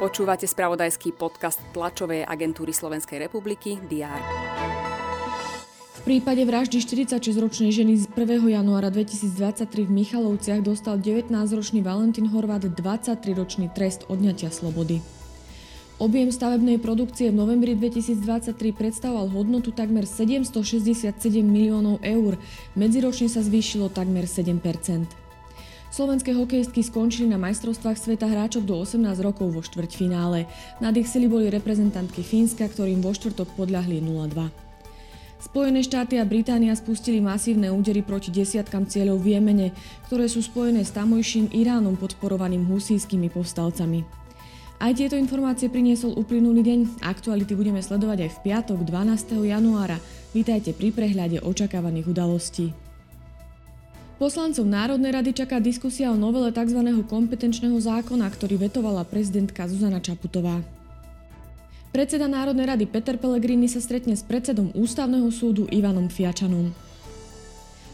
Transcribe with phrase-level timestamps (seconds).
[0.00, 4.16] Počúvate spravodajský podcast tlačovej agentúry Slovenskej republiky DR.
[6.00, 8.40] V prípade vraždy 46-ročnej ženy z 1.
[8.48, 15.04] januára 2023 v Michalovciach dostal 19-ročný Valentín Horvát 23-ročný trest odňatia slobody.
[16.00, 21.12] Objem stavebnej produkcie v novembri 2023 predstavoval hodnotu takmer 767
[21.44, 22.40] miliónov eur,
[22.72, 24.56] medziročne sa zvýšilo takmer 7
[25.90, 30.46] Slovenské hokejistky skončili na majstrovstvách sveta hráčov do 18 rokov vo štvrťfinále.
[30.78, 34.70] Nad ich sily boli reprezentantky Fínska, ktorým vo štvrtok podľahli 0-2.
[35.42, 39.68] Spojené štáty a Británia spustili masívne údery proti desiatkam cieľov v Jemene,
[40.06, 44.06] ktoré sú spojené s tamojším Iránom podporovaným husijskými povstalcami.
[44.80, 46.80] Aj tieto informácie priniesol uplynulý deň.
[47.02, 49.42] Aktuality budeme sledovať aj v piatok 12.
[49.42, 49.98] januára.
[50.32, 52.89] Vítajte pri prehľade očakávaných udalostí.
[54.20, 56.76] Poslancov Národnej rady čaká diskusia o novele tzv.
[57.08, 60.60] kompetenčného zákona, ktorý vetovala prezidentka Zuzana Čaputová.
[61.88, 66.68] Predseda Národnej rady Peter Pellegrini sa stretne s predsedom Ústavného súdu Ivanom Fiačanom.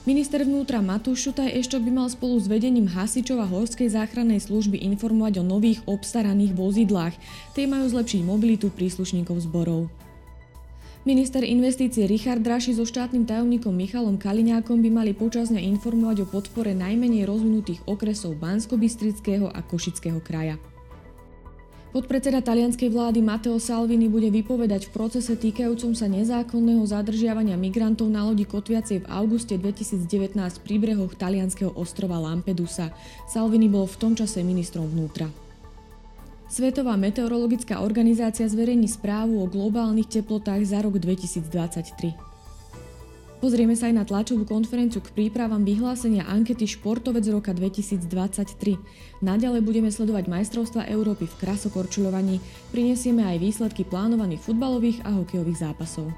[0.03, 4.83] Minister vnútra Matúš Šutaj Eštok by mal spolu s vedením hasičov a horskej záchrannej služby
[4.83, 7.15] informovať o nových obstaraných vozidlách.
[7.55, 9.87] Tie majú zlepšiť mobilitu príslušníkov zborov.
[11.07, 16.75] Minister investície Richard Draši so štátnym tajomníkom Michalom Kaliňákom by mali počasne informovať o podpore
[16.75, 18.75] najmenej rozvinutých okresov bansko
[19.55, 20.59] a Košického kraja.
[21.95, 28.27] Podpredseda talianskej vlády Matteo Salvini bude vypovedať v procese týkajúcom sa nezákonného zadržiavania migrantov na
[28.27, 30.11] lodi kotviacej v auguste 2019
[30.67, 32.91] pri brehoch talianského ostrova Lampedusa.
[33.31, 35.46] Salvini bol v tom čase ministrom vnútra.
[36.47, 42.15] Svetová meteorologická organizácia zverejní správu o globálnych teplotách za rok 2023.
[43.43, 48.79] Pozrieme sa aj na tlačovú konferenciu k prípravám vyhlásenia ankety Športovec roka 2023.
[49.27, 52.39] Naďalej budeme sledovať majstrovstva Európy v krasokorčuľovaní,
[52.71, 56.15] prinesieme aj výsledky plánovaných futbalových a hokejových zápasov.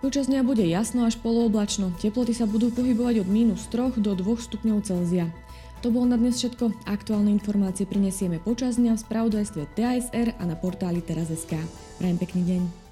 [0.00, 4.48] Počas dňa bude jasno až polooblačno, teploty sa budú pohybovať od minus 3 do 2
[4.48, 5.28] stupňov Celzia.
[5.84, 6.88] To bolo na dnes všetko.
[6.88, 11.60] Aktuálne informácie prinesieme počas dňa v spravodajstve TASR a na portáli teraz.sk.
[12.00, 12.83] Prajem pekný deň.